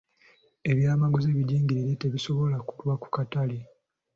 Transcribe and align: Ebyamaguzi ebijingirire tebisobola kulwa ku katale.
Ebyamaguzi 0.71 1.27
ebijingirire 1.29 1.93
tebisobola 2.01 2.57
kulwa 2.67 2.95
ku 3.01 3.07
katale. 3.15 3.57